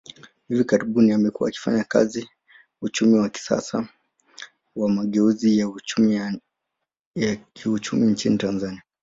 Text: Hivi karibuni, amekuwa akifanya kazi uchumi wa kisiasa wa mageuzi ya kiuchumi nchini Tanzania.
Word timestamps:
Hivi 0.47 0.63
karibuni, 0.63 1.11
amekuwa 1.13 1.49
akifanya 1.49 1.83
kazi 1.83 2.29
uchumi 2.81 3.19
wa 3.19 3.29
kisiasa 3.29 3.87
wa 4.75 4.89
mageuzi 4.89 5.57
ya 7.15 7.37
kiuchumi 7.53 8.07
nchini 8.07 8.37
Tanzania. 8.37 8.83